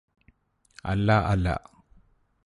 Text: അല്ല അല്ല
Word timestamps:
അല്ല 0.85 1.11
അല്ല 1.25 1.47